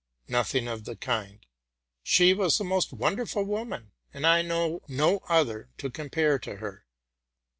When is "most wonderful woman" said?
2.63-3.91